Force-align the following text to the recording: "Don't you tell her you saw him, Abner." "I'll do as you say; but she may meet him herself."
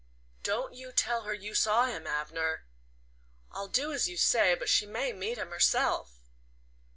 "Don't 0.41 0.73
you 0.73 0.91
tell 0.91 1.21
her 1.25 1.33
you 1.35 1.53
saw 1.53 1.85
him, 1.85 2.07
Abner." 2.07 2.65
"I'll 3.51 3.67
do 3.67 3.93
as 3.93 4.09
you 4.09 4.17
say; 4.17 4.55
but 4.55 4.67
she 4.67 4.87
may 4.87 5.13
meet 5.13 5.37
him 5.37 5.51
herself." 5.51 6.17